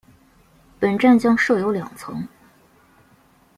[0.79, 2.27] 本站将设有两层。